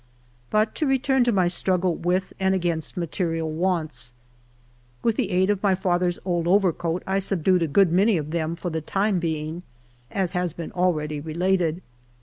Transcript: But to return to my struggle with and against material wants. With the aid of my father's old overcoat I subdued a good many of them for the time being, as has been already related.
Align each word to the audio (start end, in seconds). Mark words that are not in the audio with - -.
But 0.49 0.73
to 0.81 0.87
return 0.87 1.23
to 1.25 1.31
my 1.31 1.47
struggle 1.47 1.93
with 1.95 2.33
and 2.39 2.55
against 2.55 2.97
material 2.97 3.51
wants. 3.51 4.13
With 5.03 5.15
the 5.15 5.29
aid 5.29 5.51
of 5.51 5.61
my 5.61 5.75
father's 5.75 6.17
old 6.25 6.47
overcoat 6.47 7.03
I 7.05 7.19
subdued 7.19 7.61
a 7.61 7.67
good 7.67 7.91
many 7.91 8.17
of 8.17 8.31
them 8.31 8.55
for 8.55 8.71
the 8.71 8.81
time 8.81 9.19
being, 9.19 9.61
as 10.09 10.31
has 10.31 10.53
been 10.53 10.71
already 10.71 11.19
related. 11.19 11.83